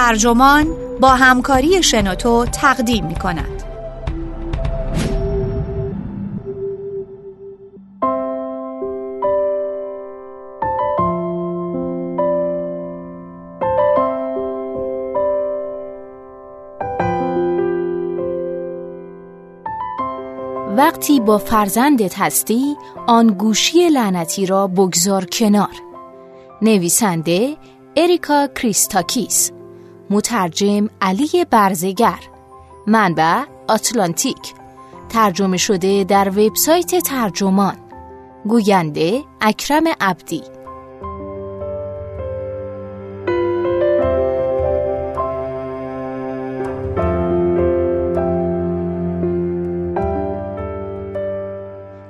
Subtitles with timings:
[0.00, 0.66] ترجمان
[1.00, 3.62] با همکاری شنوتو تقدیم می کند.
[20.76, 22.76] وقتی با فرزندت هستی
[23.06, 25.74] آن گوشی لعنتی را بگذار کنار
[26.62, 27.56] نویسنده
[27.96, 29.50] اریکا کریستاکیس
[30.12, 32.18] مترجم علی برزگر.
[32.86, 34.54] منبع آتلانتیک.
[35.08, 37.76] ترجمه شده در وبسایت ترجمان.
[38.44, 40.42] گوینده اکرم عبدی.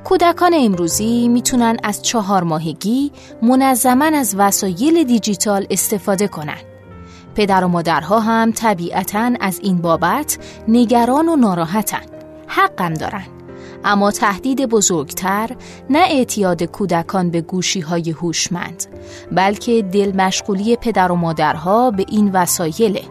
[0.05, 6.70] کودکان امروزی می‌تونن از چهار ماهگی منظما از وسایل دیجیتال استفاده کنند.
[7.35, 12.03] پدر و مادرها هم طبیعتا از این بابت نگران و ناراحتن.
[12.47, 13.27] حقم دارن.
[13.85, 15.51] اما تهدید بزرگتر
[15.91, 18.85] نه اعتیاد کودکان به گوشی های هوشمند
[19.33, 23.03] بلکه دل مشغولی پدر و مادرها به این وسایله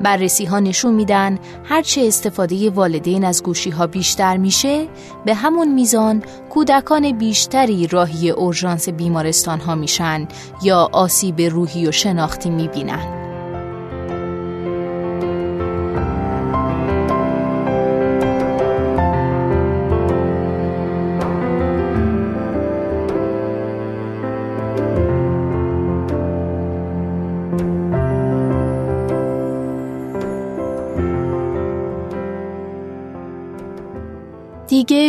[0.00, 4.88] بررسی ها نشون میدن هرچه استفاده والدین از گوشی ها بیشتر میشه
[5.24, 10.28] به همون میزان کودکان بیشتری راهی اورژانس بیمارستان ها میشن
[10.62, 13.23] یا آسیب روحی و شناختی می‌بینن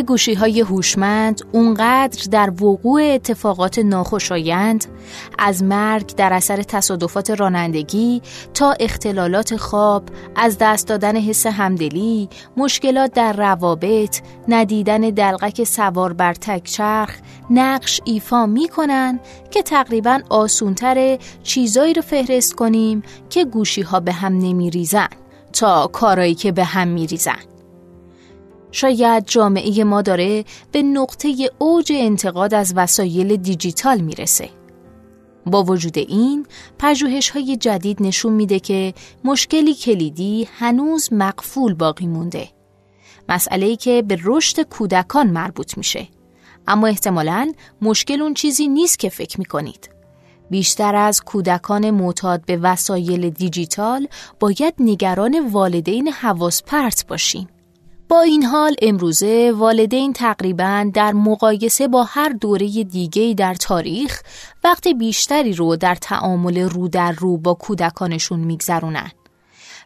[0.02, 4.86] گوشی های هوشمند اونقدر در وقوع اتفاقات ناخوشایند
[5.40, 8.22] از مرگ در اثر تصادفات رانندگی
[8.54, 10.04] تا اختلالات خواب
[10.36, 17.16] از دست دادن حس همدلی مشکلات در روابط ندیدن دلغک سوار بر تکچرخ
[17.50, 19.20] نقش ایفا می‌کنن
[19.52, 25.08] که تقریبا آسونتر چیزایی رو فهرست کنیم که گوشی ها به هم نمیریزن
[25.54, 27.55] تا کارایی که به هم میریزن.
[28.76, 34.50] شاید جامعه ما داره به نقطه اوج انتقاد از وسایل دیجیتال می‌رسه.
[35.46, 36.46] با وجود این،
[36.80, 38.94] پژوهش های جدید نشون میده که
[39.24, 42.48] مشکلی کلیدی هنوز مقفول باقی مونده.
[43.30, 46.08] مسئله که به رشد کودکان مربوط میشه.
[46.68, 49.90] اما احتمالاً مشکل اون چیزی نیست که فکر می‌کنید.
[50.50, 54.08] بیشتر از کودکان معتاد به وسایل دیجیتال
[54.40, 57.48] باید نگران والدین حواس پرت باشیم.
[58.10, 64.22] با این حال امروزه والدین تقریبا در مقایسه با هر دوره دیگه در تاریخ
[64.64, 69.12] وقت بیشتری رو در تعامل رو در رو با کودکانشون میگذرونن.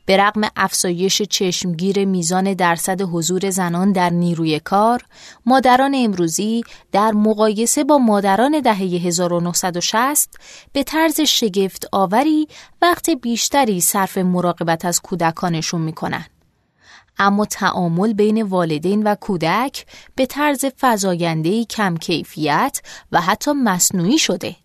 [0.06, 5.02] به رغم افزایش چشمگیر میزان درصد حضور زنان در نیروی کار،
[5.46, 10.36] مادران امروزی در مقایسه با مادران دهه 1960
[10.74, 12.48] به طرز شگفت آوری
[12.82, 16.26] وقت بیشتری صرف مراقبت از کودکانشون می‌کنن.
[17.20, 19.86] اما تعامل بین والدین و کودک
[20.16, 22.82] به طرز فزایندهی کم کیفیت
[23.12, 24.56] و حتی مصنوعی شده.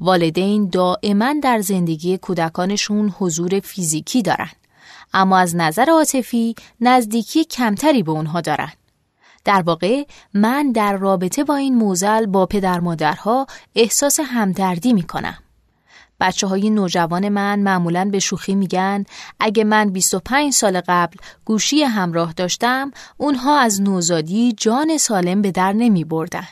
[0.00, 4.50] والدین دائما در زندگی کودکانشون حضور فیزیکی دارن
[5.14, 8.72] اما از نظر عاطفی نزدیکی کمتری به اونها دارن.
[9.44, 10.04] در واقع
[10.34, 15.38] من در رابطه با این موزل با پدر مادرها احساس همدردی می کنم.
[16.20, 19.04] بچه های نوجوان من معمولا به شوخی میگن
[19.40, 25.72] اگه من 25 سال قبل گوشی همراه داشتم اونها از نوزادی جان سالم به در
[25.72, 26.48] نمی بردن.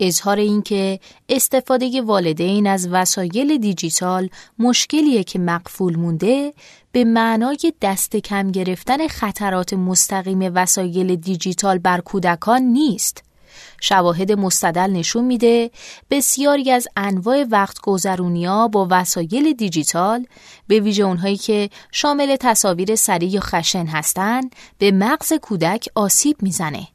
[0.00, 6.54] اظهار اینکه استفاده والدین از وسایل دیجیتال مشکلیه که مقفول مونده
[6.92, 13.24] به معنای دست کم گرفتن خطرات مستقیم وسایل دیجیتال بر کودکان نیست.
[13.84, 15.70] شواهد مستدل نشون میده
[16.10, 17.78] بسیاری از انواع وقت
[18.46, 20.26] ها با وسایل دیجیتال
[20.66, 26.88] به ویژه اونهایی که شامل تصاویر سریع یا خشن هستند به مغز کودک آسیب می‌زنه.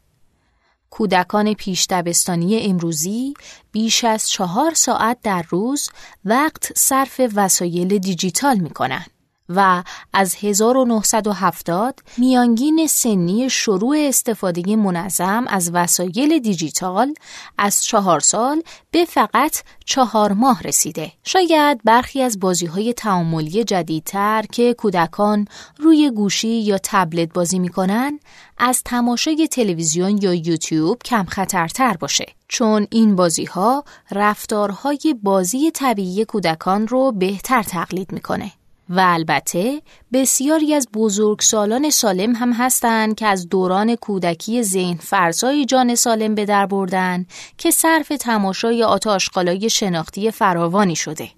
[0.90, 3.34] کودکان پیش دبستانی امروزی
[3.72, 5.90] بیش از چهار ساعت در روز
[6.26, 9.06] وقت صرف وسایل دیجیتال می‌کنن.
[9.50, 17.14] و از 1970 میانگین سنی شروع استفاده منظم از وسایل دیجیتال
[17.58, 18.62] از چهار سال
[18.92, 21.12] به فقط چهار ماه رسیده.
[21.24, 25.48] شاید برخی از بازی های تعاملی جدیدتر که کودکان
[25.78, 28.20] روی گوشی یا تبلت بازی می‌کنن
[28.58, 32.26] از تماشای تلویزیون یا یوتیوب کم خطرتر باشه.
[32.48, 38.52] چون این بازی ها رفتارهای بازی طبیعی کودکان رو بهتر تقلید می‌کنه.
[38.90, 39.82] و البته
[40.14, 46.46] بسیاری از بزرگسالان سالم هم هستند که از دوران کودکی ذهن فرسای جان سالم به
[46.46, 47.26] در بردن
[47.58, 51.30] که صرف تماشای آتاشقالای شناختی فراوانی شده.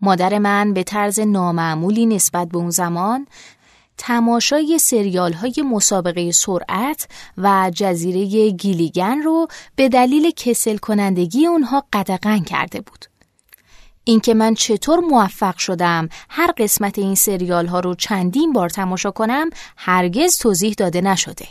[0.00, 3.26] مادر من به طرز نامعمولی نسبت به اون زمان
[3.98, 12.38] تماشای سریال های مسابقه سرعت و جزیره گیلیگن رو به دلیل کسل کنندگی اونها قدغن
[12.38, 13.15] کرده بود.
[14.08, 19.50] اینکه من چطور موفق شدم هر قسمت این سریال ها رو چندین بار تماشا کنم
[19.76, 21.46] هرگز توضیح داده نشده.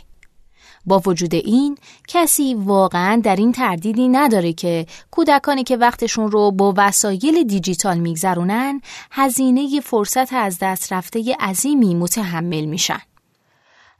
[0.86, 6.74] با وجود این کسی واقعا در این تردیدی نداره که کودکانی که وقتشون رو با
[6.76, 8.80] وسایل دیجیتال میگذرونن
[9.10, 13.00] هزینه فرصت از دست رفته عظیمی متحمل میشن.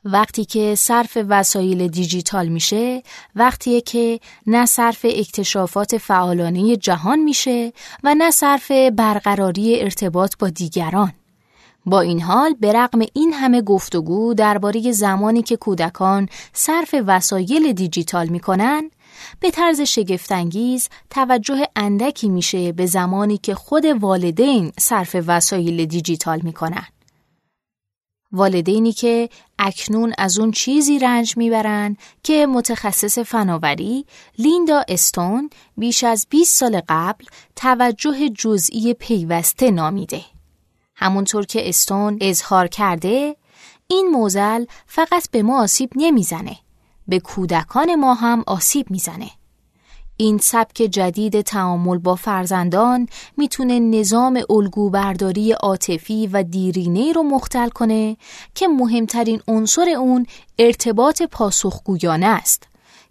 [0.04, 3.02] وقتی که صرف وسایل دیجیتال میشه
[3.36, 7.72] وقتیه که نه صرف اکتشافات فعالانه جهان میشه
[8.04, 11.12] و نه صرف برقراری ارتباط با دیگران.
[11.86, 18.28] با این حال به رغم این همه گفتگو درباره زمانی که کودکان صرف وسایل دیجیتال
[18.28, 18.90] می‌کنن
[19.40, 26.86] به طرز شگفتانگیز توجه اندکی میشه به زمانی که خود والدین صرف وسایل دیجیتال می‌کنن.
[28.32, 29.28] والدینی که
[29.58, 34.06] اکنون از اون چیزی رنج می‌برن که متخصص فناوری
[34.38, 37.24] لیندا استون بیش از 20 سال قبل
[37.56, 40.20] توجه جزئی پیوسته نامیده.
[40.96, 43.36] همونطور که استون اظهار کرده
[43.88, 46.56] این موزل فقط به ما آسیب نمی‌زنه
[47.08, 49.30] به کودکان ما هم آسیب می‌زنه
[50.16, 58.16] این سبک جدید تعامل با فرزندان می‌تونه نظام الگوبرداری عاطفی و دیرینه رو مختل کنه
[58.54, 60.26] که مهمترین عنصر اون
[60.58, 62.62] ارتباط پاسخگویانه است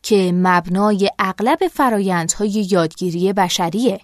[0.03, 3.99] که مبنای اغلب فرایندهای یادگیری بشریه.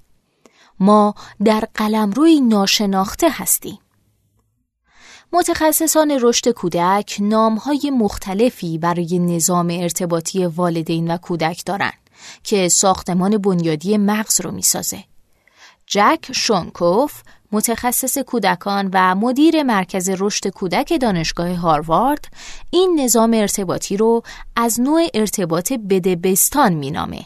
[0.80, 1.16] ما
[1.46, 3.80] در قلمروی ناشناخته هستیم.
[5.34, 12.01] متخصصان رشد کودک نامهای مختلفی برای نظام ارتباطی والدین و کودک دارند
[12.44, 15.04] که ساختمان بنیادی مغز رو می‌سازه.
[15.88, 17.22] جک شونکوف
[17.52, 22.26] متخصص کودکان و مدیر مرکز رشد کودک دانشگاه هاروارد
[22.70, 24.24] این نظام ارتباطی رو
[24.56, 27.26] از نوع ارتباط بدبستان مینامه.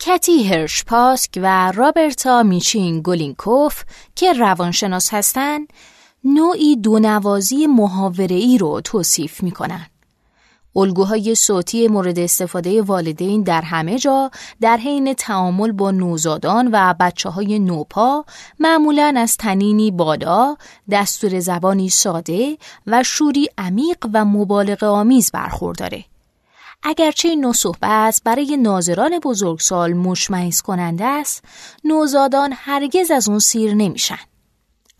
[0.00, 3.82] کتی هرشپاسک و رابرتا میچین گولینکوف
[4.14, 5.72] که روانشناس هستند
[6.24, 9.86] نوعی دونوازی محاوره رو توصیف می‌کنن.
[10.76, 14.30] الگوهای صوتی مورد استفاده والدین در همه جا
[14.60, 18.24] در حین تعامل با نوزادان و بچه های نوپا
[18.58, 20.56] معمولا از تنینی بادا،
[20.90, 26.04] دستور زبانی ساده و شوری عمیق و مبالغ آمیز برخورداره.
[26.82, 31.44] اگرچه این نوع صحبت برای ناظران بزرگسال مشمعز کننده است،
[31.84, 34.18] نوزادان هرگز از اون سیر نمیشن.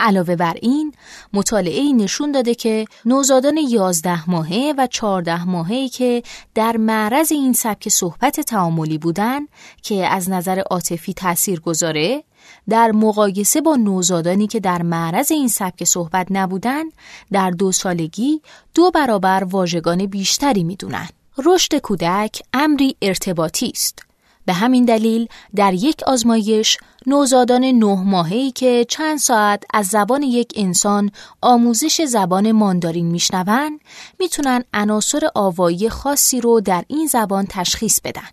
[0.00, 0.92] علاوه بر این
[1.32, 6.22] مطالعه نشون داده که نوزادان 11 ماهه و 14 ماهه که
[6.54, 9.40] در معرض این سبک صحبت تعاملی بودن
[9.82, 12.24] که از نظر عاطفی تأثیر گذاره
[12.68, 16.84] در مقایسه با نوزادانی که در معرض این سبک صحبت نبودن
[17.32, 18.42] در دو سالگی
[18.74, 21.08] دو برابر واژگان بیشتری می‌دونن.
[21.44, 24.13] رشد کودک امری ارتباطی است.
[24.46, 30.52] به همین دلیل در یک آزمایش نوزادان نه ماهه‌ای که چند ساعت از زبان یک
[30.56, 31.10] انسان
[31.40, 33.80] آموزش زبان ماندارین میشنوند
[34.20, 38.28] می‌تونن عناصر آوایی خاصی رو در این زبان تشخیص بدن.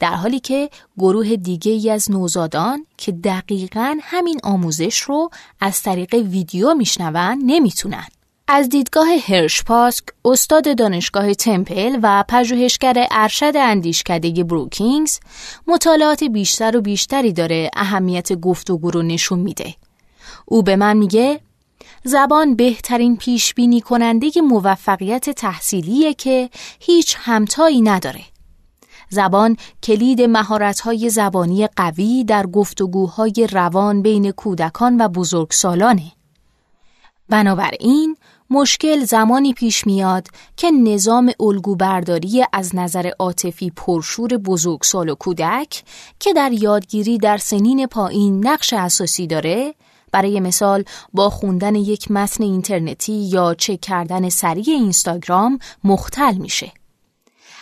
[0.00, 6.14] در حالی که گروه دیگه ای از نوزادان که دقیقا همین آموزش رو از طریق
[6.14, 8.06] ویدیو میشنون نمی‌تونن.
[8.48, 15.18] از دیدگاه هرشپاسک استاد دانشگاه تمپل و پژوهشگر ارشد اندیشکده بروکینگز
[15.66, 19.74] مطالعات بیشتر و بیشتری داره اهمیت گفتگو رو نشون میده.
[20.44, 21.40] او به من میگه
[22.04, 26.50] زبان بهترین پیش بینی کننده موفقیت تحصیلیه که
[26.80, 28.22] هیچ همتایی نداره.
[29.08, 36.12] زبان کلید مهارت‌های زبانی قوی در گفتگوهای روان بین کودکان و بزرگسالانه.
[37.28, 38.16] بنابراین
[38.50, 45.82] مشکل زمانی پیش میاد که نظام الگوبرداری از نظر عاطفی پرشور بزرگسال و کودک
[46.20, 49.74] که در یادگیری در سنین پایین نقش اساسی داره
[50.12, 56.72] برای مثال با خوندن یک متن اینترنتی یا چک کردن سریع اینستاگرام مختل میشه.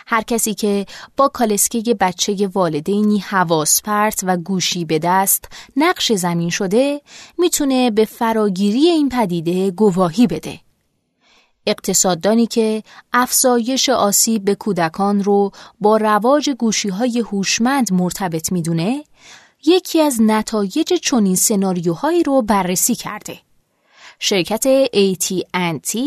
[0.06, 0.86] هر کسی که
[1.16, 7.00] با کالسکه بچه والدینی حواس پرت و گوشی به دست نقش زمین شده
[7.38, 10.63] می‌تونه به فراگیری این پدیده گواهی بده.
[11.66, 19.04] اقتصاددانی که افزایش آسیب به کودکان رو با رواج گوشی های هوشمند مرتبط می‌دونه
[19.66, 23.38] یکی از نتایج چنین سناریوهایی رو بررسی کرده
[24.18, 25.98] شرکت AT&T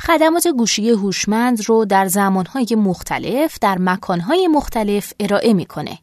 [0.00, 5.98] خدمات گوشی هوشمند رو در زمانهای مختلف در مکانهای مختلف ارائه می‌کنه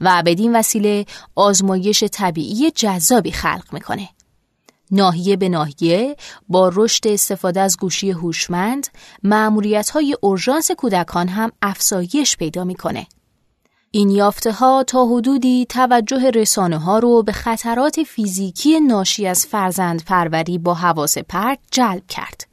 [0.00, 4.08] و بدین وسیله آزمایش طبیعی جذابی خلق می‌کنه.
[4.90, 6.16] ناحیه به ناحیه
[6.48, 8.86] با رشد استفاده از گوشی هوشمند
[9.22, 13.06] معمولیت های اورژانس کودکان هم افزایش پیدا می‌کنه.
[13.90, 20.04] این یافته ها تا حدودی توجه رسانه ها رو به خطرات فیزیکی ناشی از فرزند
[20.04, 22.48] پروری با حواس پرت جلب کرد.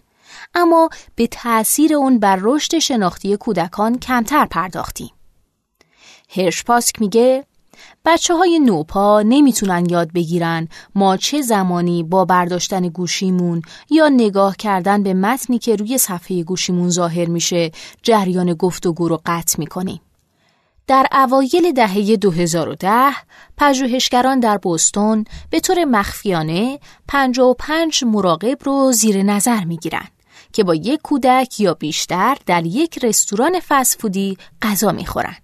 [0.56, 5.12] اما به تأثیر اون بر رشد شناختی کودکان کمتر پرداختیم.
[6.30, 7.46] هرشپاسک میگه
[8.06, 15.04] بچه های نوپا نمی‌تونن یاد بگیرن ما چه زمانی با برداشتن گوشیمون یا نگاه کردن
[15.04, 17.72] به متنی که روی صفحه گوشیمون ظاهر میشه
[18.04, 20.02] جریان گفتگو رو قطع می‌کنیم.
[20.88, 23.12] در اوایل دهه 2010
[23.58, 30.08] پژوهشگران در بوستون به طور مخفیانه 55 مراقب رو زیر نظر می‌گیرن
[30.54, 35.36] که با یک کودک یا بیشتر در یک رستوران فسفودی غذا می‌خورن.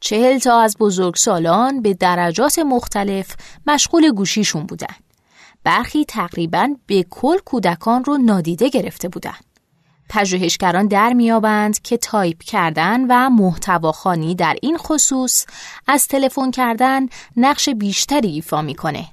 [0.00, 3.36] چهل تا از بزرگسالان به درجات مختلف
[3.66, 4.94] مشغول گوشیشون بودن.
[5.64, 9.36] برخی تقریبا به کل کودکان رو نادیده گرفته بودن.
[10.08, 15.46] پژوهشگران در میابند که تایپ کردن و محتواخانی در این خصوص
[15.86, 19.08] از تلفن کردن نقش بیشتری ایفا می‌کنه.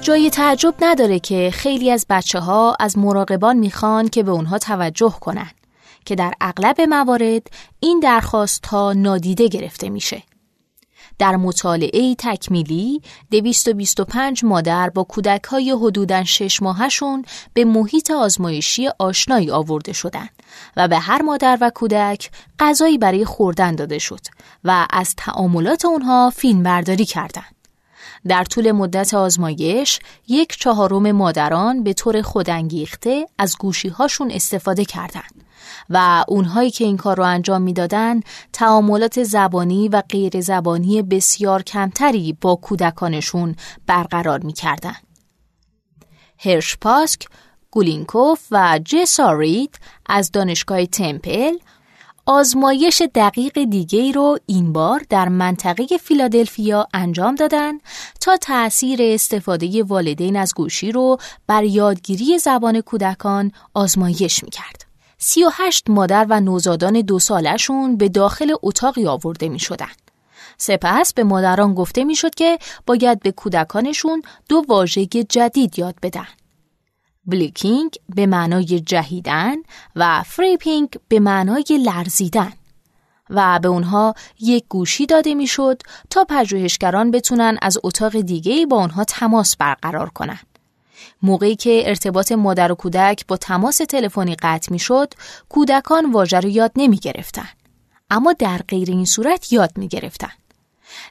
[0.00, 5.14] جای تعجب نداره که خیلی از بچه ها از مراقبان می‌خوان که به اونها توجه
[5.20, 5.50] کنن
[6.04, 7.42] که در اغلب موارد
[7.80, 10.22] این درخواست ها نادیده گرفته میشه.
[11.18, 19.50] در مطالعه تکمیلی 225 مادر با کودک های حدوداً 6 ماهشون به محیط آزمایشی آشنایی
[19.50, 20.30] آورده شدند
[20.76, 24.20] و به هر مادر و کودک غذایی برای خوردن داده شد
[24.64, 27.59] و از تعاملات اونها فیلم برداری کردند.
[28.28, 29.98] در طول مدت آزمایش
[30.28, 35.44] یک چهارم مادران به طور خودانگیخته از گوشی هاشون استفاده کردند
[35.90, 42.36] و اونهایی که این کار رو انجام می‌دادند تعاملات زبانی و غیر زبانی بسیار کمتری
[42.40, 45.06] با کودکانشون برقرار می‌کردند.
[46.38, 47.26] هرشپاسک،
[47.70, 51.52] گولینکوف و جسارید از دانشگاه تمپل
[52.32, 57.78] آزمایش دقیق دیگه رو این بار در منطقه فیلادلفیا انجام دادن
[58.20, 64.86] تا تأثیر استفاده والدین از گوشی رو بر یادگیری زبان کودکان آزمایش می‌کرد.
[65.18, 69.92] 38 مادر و نوزادان دو سالشون به داخل اتاقی آورده می شدن.
[70.58, 76.26] سپس به مادران گفته می شد که باید به کودکانشون دو واژه جدید یاد بدن.
[77.30, 79.56] blicking به معنای جهیدن
[79.96, 82.52] و frepping به معنای لرزیدن
[83.30, 89.04] و به اونها یک گوشی داده می‌شد تا پژوهشگران بتونن از اتاق دیگه با اونها
[89.04, 90.38] تماس برقرار کنن.
[91.22, 95.14] موقعی که ارتباط مادر و کودک با تماس تلفنی قطع می‌شد،
[95.48, 97.48] کودکان واژه رو یاد نمی گرفتن.
[98.10, 100.32] اما در غیر این صورت یاد می گرفتن.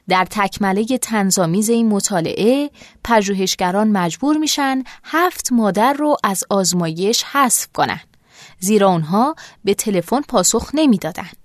[0.08, 2.70] در تکمله تنظامیز این مطالعه
[3.04, 8.00] پژوهشگران مجبور میشن هفت مادر رو از آزمایش حذف کنن.
[8.60, 11.36] زیرا اونها به تلفن پاسخ نمی‌دادند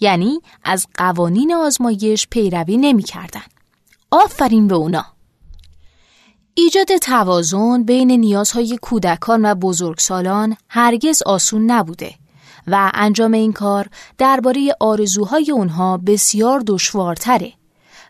[0.00, 3.42] یعنی از قوانین آزمایش پیروی نمی‌کردن.
[4.10, 5.06] آفرین به اونا.
[6.54, 12.14] ایجاد توازن بین نیازهای کودکان و بزرگسالان هرگز آسون نبوده
[12.66, 17.52] و انجام این کار درباره آرزوهای اونها بسیار دشوارتره.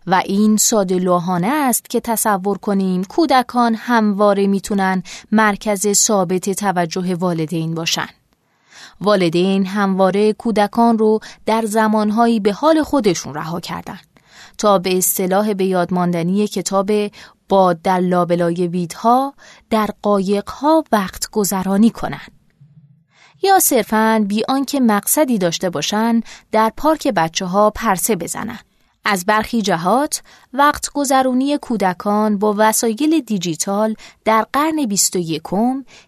[0.06, 7.74] و این ساده لوحانه است که تصور کنیم کودکان همواره می‌تونن مرکز ثابت توجه والدین
[7.74, 8.08] باشن.
[9.00, 13.98] والدین همواره کودکان رو در زمانهایی به حال خودشون رها کردن
[14.58, 16.90] تا به اصطلاح به یادماندنی کتاب
[17.48, 19.34] باد در لابلای ویدها
[19.70, 22.32] در قایقها وقت گذرانی کنند.
[23.42, 28.73] یا صرفاً بی آنکه مقصدی داشته باشند در پارک بچه ها پرسه بزنند.
[29.04, 33.94] از برخی جهات وقت گذرونی کودکان با وسایل دیجیتال
[34.24, 35.42] در قرن 21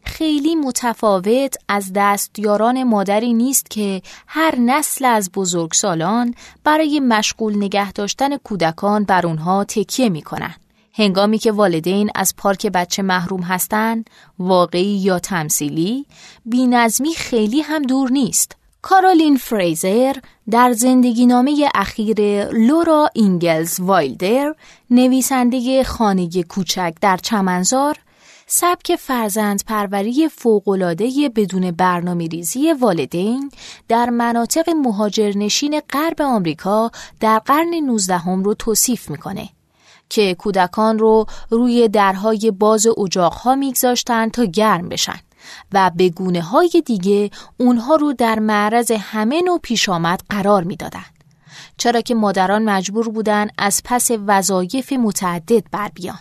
[0.05, 6.35] خیلی متفاوت از دستیاران مادری نیست که هر نسل از بزرگسالان
[6.65, 10.61] برای مشغول نگه داشتن کودکان بر اونها تکیه می کنند.
[10.95, 16.07] هنگامی که والدین از پارک بچه محروم هستند، واقعی یا تمثیلی،
[16.45, 18.57] بینظمی خیلی هم دور نیست.
[18.89, 20.17] کارولین فریزر
[20.51, 24.55] در زندگی نامه اخیر لورا اینگلز وایلدر
[24.91, 27.97] نویسنده خانه کوچک در چمنزار
[28.47, 33.51] سبک فرزند پروری فوق العاده بدون برنامه ریزی والدین
[33.89, 36.91] در مناطق مهاجرنشین غرب آمریکا
[37.21, 39.49] در قرن 19 هم رو توصیف می‌کنه
[40.09, 45.26] که کودکان رو روی درهای باز اجاقها میگذاشتن تا گرم بشن.
[45.73, 51.05] و به گونه های دیگه اونها رو در معرض همه نوع پیش آمد قرار می‌دادن.
[51.77, 56.19] چرا که مادران مجبور بودن از پس وظایف متعدد بر بیان.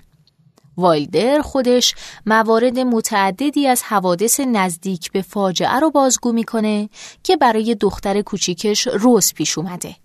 [0.78, 6.90] وایلدر خودش موارد متعددی از حوادث نزدیک به فاجعه رو بازگو می‌کنه
[7.24, 9.96] که برای دختر کوچیکش روز پیش اومده.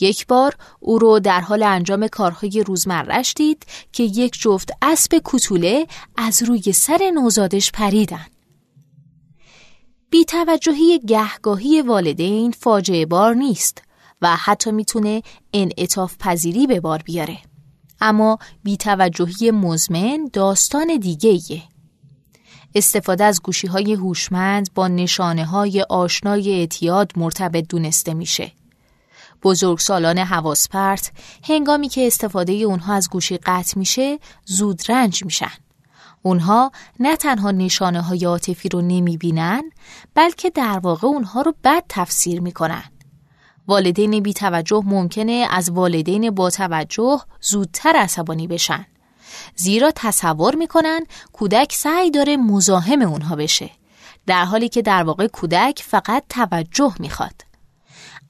[0.00, 5.86] یک بار او رو در حال انجام کارهای روزمرش دید که یک جفت اسب کوتوله
[6.16, 8.26] از روی سر نوزادش پریدن.
[10.14, 13.82] بیتوجهی گهگاهی والدین فاجعه بار نیست
[14.22, 17.38] و حتی می‌تونه انعطاف پذیری به بار بیاره.
[18.00, 21.62] اما بیتوجهی مزمن داستان دیگه ایه.
[22.74, 28.52] استفاده از گوشی های هوشمند با نشانه های آشنای اعتیاد مرتبط دونسته میشه.
[29.42, 31.12] بزرگسالان حواس پرت
[31.44, 35.63] هنگامی که استفاده اونها از گوشی قطع میشه زود رنج میشن.
[36.26, 39.62] اونها نه تنها نشانه های عاطفی رو نمی بینن
[40.14, 42.84] بلکه در واقع اونها رو بد تفسیر می‌کنن.
[43.68, 48.86] والدین بی توجه ممکنه از والدین با توجه زودتر عصبانی بشن.
[49.56, 51.00] زیرا تصور می‌کنن
[51.32, 53.70] کودک سعی داره مزاحم اونها بشه.
[54.26, 57.40] در حالی که در واقع کودک فقط توجه می‌خواد.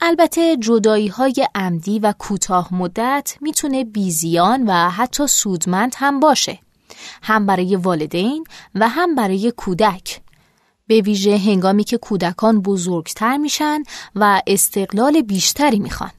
[0.00, 6.58] البته جدایی های عمدی و کوتاه مدت می‌تونه بیزیان و حتی سودمند هم باشه.
[7.22, 8.44] هم برای والدین
[8.74, 10.20] و هم برای کودک
[10.86, 13.82] به ویژه هنگامی که کودکان بزرگتر میشن
[14.14, 16.10] و استقلال بیشتری می‌خوان.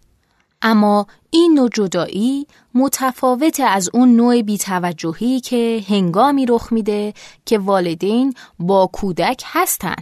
[0.61, 7.13] اما این نوع جدایی متفاوت از اون نوع بیتوجهی که هنگامی رخ میده
[7.45, 9.95] که والدین با کودک هستن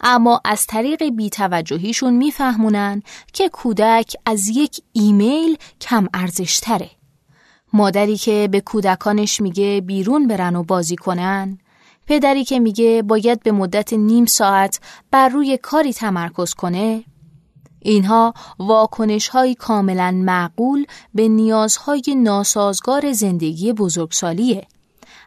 [0.00, 6.90] اما از طریق بیتوجهیشون میفهمونن که کودک از یک ایمیل کم ارزشتره.
[7.72, 11.58] مادری که به کودکانش میگه بیرون برن و بازی کنن
[12.06, 14.80] پدری که میگه باید به مدت نیم ساعت
[15.10, 17.04] بر روی کاری تمرکز کنه
[17.80, 24.66] اینها واکنش های کاملا معقول به نیازهای ناسازگار زندگی بزرگسالیه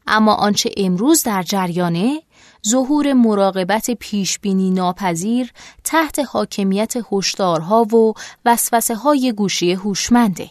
[0.07, 2.21] اما آنچه امروز در جریانه
[2.67, 5.51] ظهور مراقبت پیشبینی ناپذیر
[5.83, 8.13] تحت حاکمیت هشدارها و
[8.45, 10.49] وسوسه های گوشی هوشمنده.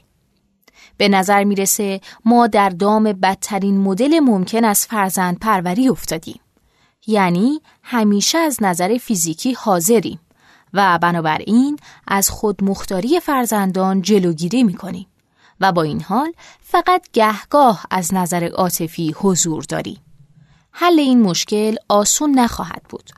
[0.97, 6.41] به نظر می‌رسه ما در دام بدترین مدل ممکن از فرزند پروری افتادیم.
[7.07, 10.21] یعنی همیشه از نظر فیزیکی حاضریم
[10.75, 11.79] و بنابراین
[12.09, 15.07] از خود مختاری فرزندان جلوگیری می‌کنیم
[15.61, 19.99] و با این حال فقط گهگاه از نظر عاطفی حضور داریم.
[20.73, 23.11] حل این مشکل آسون نخواهد بود.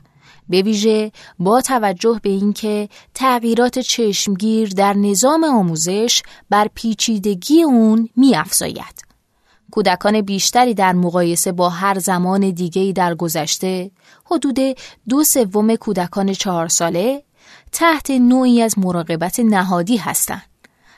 [0.49, 9.05] به ویژه با توجه به اینکه تغییرات چشمگیر در نظام آموزش بر پیچیدگی اون میافزاید.
[9.71, 13.91] کودکان بیشتری در مقایسه با هر زمان دیگری در گذشته
[14.25, 14.59] حدود
[15.09, 17.23] دو سوم کودکان چهار ساله
[17.71, 20.54] تحت نوعی از مراقبت نهادی هستند.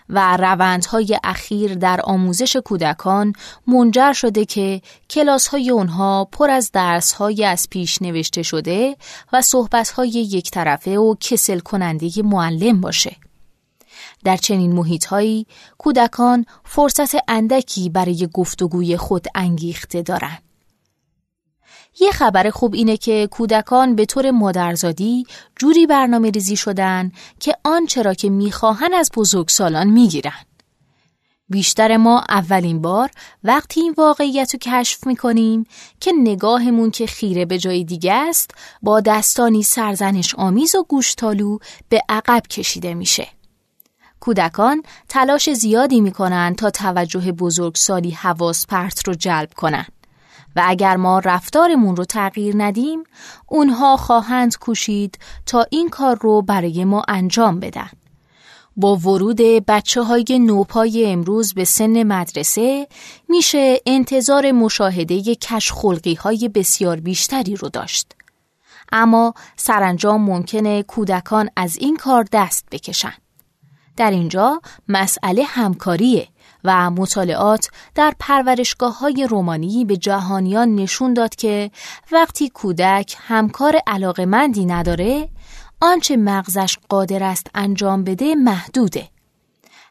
[0.09, 3.33] و روندهای اخیر در آموزش کودکان
[3.67, 8.97] منجر شده که کلاس های اونها پر از درس های از پیش نوشته شده
[9.33, 13.15] و صحبت های یک طرفه و کسل کننده معلم باشه.
[14.23, 15.45] در چنین محیط هایی
[15.77, 20.46] کودکان فرصت اندکی برای گفتگوی خود انگیخته دارند.
[21.99, 28.01] یه خبر خوب اینه که کودکان به طور مادرزادی جوری برنامه ریزی شدن که آنچه
[28.01, 30.45] را که می‌خواهن از بزرگسالان می‌گیرن.
[31.49, 33.09] بیشتر ما اولین بار
[33.43, 35.65] وقتی این واقعیت رو کشف می‌کنیم
[35.99, 41.57] که نگاهمون که خیره به جای دیگه است با دستانی سرزنش آمیز و گوشتالو
[41.89, 43.27] به عقب کشیده میشه.
[44.19, 49.85] کودکان تلاش زیادی می‌کنن تا توجه بزرگسالی حواس پرت رو جلب کنن.
[50.57, 53.03] و اگر ما رفتارمون رو تغییر ندیم
[53.47, 57.89] اونها خواهند کوشید تا این کار رو برای ما انجام بدن.
[58.75, 62.87] با ورود بچه های نوپای امروز به سن مدرسه
[63.29, 68.13] میشه انتظار مشاهده کش خلقی های بسیار بیشتری رو داشت.
[68.91, 73.13] اما سرانجام ممکنه کودکان از این کار دست بکشن.
[73.97, 76.27] در اینجا مسئله همکاریه
[76.67, 81.71] و مطالعات در پرورشگاه های رومانی به جهانیان نشون داد که
[82.11, 85.29] وقتی کودک همکار علاقمندی نداره
[85.81, 89.09] آنچه مغزش قادر است انجام بده محدوده.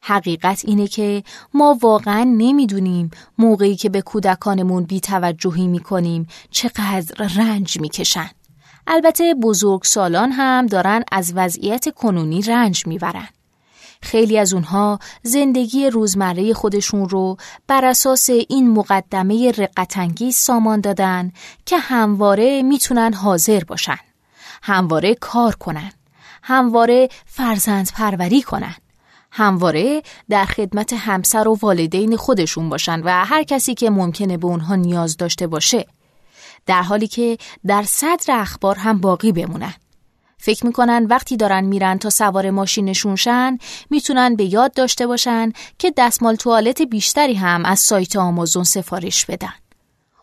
[0.03, 1.23] حقیقت اینه که
[1.55, 8.31] ما واقعا نمی‌دونیم موقعی که به کودکانمون بیتوجهی می‌کنیم چقدر رنج می‌کشن.
[8.87, 13.29] البته بزرگ سالان هم دارن از وضعیت کنونی رنج می‌برن.
[14.07, 21.33] خیلی از اونها زندگی روزمره خودشون رو بر اساس این مقدمه رقتانگیز سامان دادن
[21.65, 23.99] که همواره می‌تونن حاضر باشن.
[24.63, 25.93] همواره کار کنن.
[26.43, 28.75] همواره فرزند پروری کنن.
[29.31, 34.75] همواره در خدمت همسر و والدین خودشون باشن و هر کسی که ممکنه به اونها
[34.75, 35.87] نیاز داشته باشه
[36.67, 39.75] در حالی که در صدر اخبار هم باقی بمونن
[40.39, 43.59] فکر می‌کنن وقتی دارن میرن تا سوار ماشینشون شن
[43.91, 49.55] می‌تونن به یاد داشته باشن که دستمال توالت بیشتری هم از سایت آمازون سفارش بدن.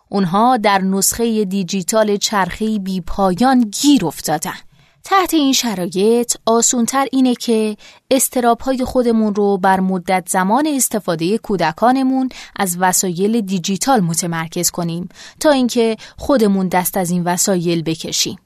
[0.10, 4.58] اونها در نسخه دیجیتال چرخی بی پایان گیر افتادن.
[5.04, 7.78] تحت این شرایط آسونتر اینه که
[8.12, 15.52] استراب های خودمون رو بر مدت زمان استفاده کودکانمون از وسایل دیجیتال متمرکز کنیم تا
[15.52, 18.38] اینکه خودمون دست از این وسایل بکشیم.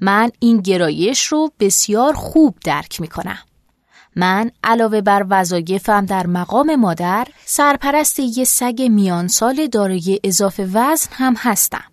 [0.00, 3.38] من این گرایش رو بسیار خوب درک می کنم.
[4.16, 11.08] من علاوه بر وظایفم در مقام مادر سرپرست یه سگ میان سال دارای اضافه وزن
[11.12, 11.84] هم هستم.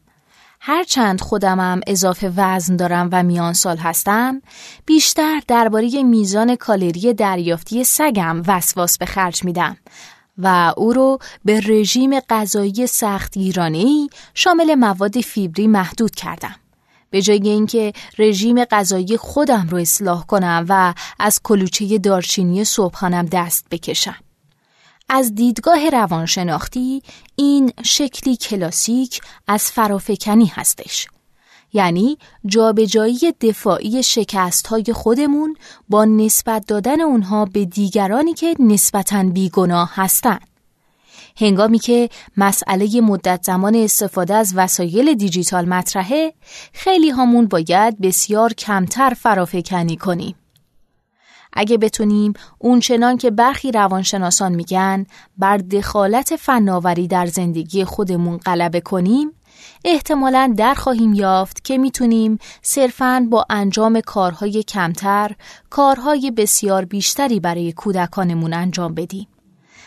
[0.65, 4.41] هرچند خودمم اضافه وزن دارم و میان سال هستم
[4.85, 9.77] بیشتر درباره میزان کالری دریافتی سگم وسواس به خرج میدم
[10.37, 16.55] و او رو به رژیم غذایی سخت ایرانی شامل مواد فیبری محدود کردم.
[17.13, 23.65] به جای اینکه رژیم غذایی خودم رو اصلاح کنم و از کلوچه دارچینی صبحانم دست
[23.71, 24.15] بکشم.
[25.09, 27.03] از دیدگاه روانشناختی
[27.35, 31.07] این شکلی کلاسیک از فرافکنی هستش.
[31.73, 35.55] یعنی جابجایی دفاعی شکست های خودمون
[35.89, 40.52] با نسبت دادن اونها به دیگرانی که نسبتاً بیگناه هستند.
[41.35, 46.33] هنگامی که مسئله مدت زمان استفاده از وسایل دیجیتال مطرحه
[46.73, 50.35] خیلی همون باید بسیار کمتر فرافکنی کنیم.
[51.53, 55.05] اگه بتونیم اون چنان که برخی روانشناسان میگن
[55.37, 59.31] بر دخالت فناوری در زندگی خودمون غلبه کنیم
[59.85, 65.35] احتمالا در خواهیم یافت که می‌تونیم صرفاً با انجام کارهای کمتر
[65.69, 69.27] کارهای بسیار بیشتری برای کودکانمون انجام بدیم.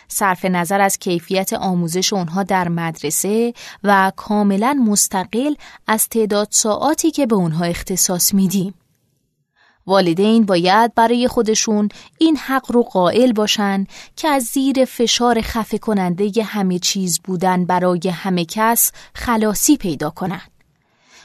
[0.09, 5.55] صرف نظر از کیفیت آموزش اونها در مدرسه و کاملا مستقل
[5.87, 8.75] از تعداد ساعاتی که به اونها اختصاص میدیم.
[9.87, 11.89] والدین باید برای خودشون
[12.19, 18.09] این حق رو قائل باشن که از زیر فشار خفه کننده همه چیز بودن برای
[18.13, 20.43] همه کس خلاصی پیدا کنن.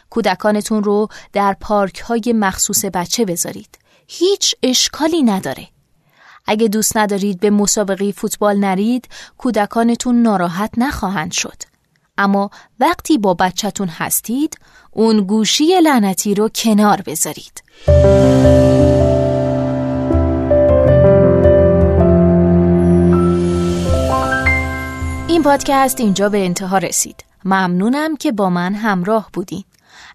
[0.09, 3.77] کودکانتون رو در پارک های مخصوص بچه بذارید.
[4.07, 5.67] هیچ اشکالی نداره.
[6.45, 11.57] اگه دوست ندارید به مسابقه فوتبال نرید کودکانتون ناراحت نخواهند شد.
[12.17, 12.49] اما
[12.79, 14.57] وقتی با بچهتون هستید
[14.91, 17.63] اون گوشی لعنتی رو کنار بذارید.
[25.27, 27.23] این پادکست اینجا به انتها رسید.
[27.45, 29.63] ممنونم که با من همراه بودین.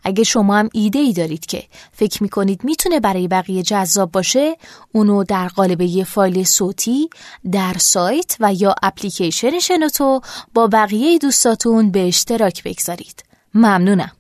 [0.07, 4.57] اگه شما هم ایده ای دارید که فکر می‌کنید می‌تونه برای بقیه جذاب باشه
[4.93, 7.11] اونو در قالب یه فایل صوتی
[7.53, 10.21] در سایت و یا اپلیکیشن شنوتو
[10.55, 13.25] با بقیه دوستاتون به اشتراک بگذارید.
[13.55, 14.13] ممنونم.